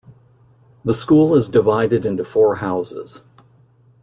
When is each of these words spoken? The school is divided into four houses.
The 0.83 0.95
school 0.95 1.35
is 1.35 1.47
divided 1.47 2.07
into 2.07 2.23
four 2.25 2.55
houses. 2.55 3.21